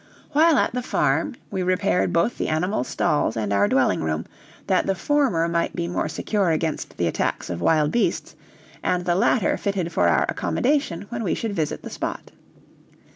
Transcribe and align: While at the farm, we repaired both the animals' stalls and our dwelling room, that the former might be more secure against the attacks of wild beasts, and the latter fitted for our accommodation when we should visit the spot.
While 0.31 0.57
at 0.57 0.73
the 0.73 0.81
farm, 0.81 1.35
we 1.51 1.61
repaired 1.61 2.11
both 2.11 2.39
the 2.39 2.47
animals' 2.47 2.87
stalls 2.87 3.37
and 3.37 3.53
our 3.53 3.67
dwelling 3.67 4.01
room, 4.01 4.25
that 4.65 4.87
the 4.87 4.95
former 4.95 5.47
might 5.47 5.75
be 5.75 5.87
more 5.87 6.09
secure 6.09 6.49
against 6.49 6.97
the 6.97 7.05
attacks 7.05 7.51
of 7.51 7.61
wild 7.61 7.91
beasts, 7.91 8.35
and 8.81 9.05
the 9.05 9.13
latter 9.13 9.55
fitted 9.57 9.91
for 9.93 10.07
our 10.07 10.25
accommodation 10.27 11.03
when 11.09 11.21
we 11.23 11.35
should 11.35 11.53
visit 11.53 11.83
the 11.83 11.91
spot. 11.91 12.31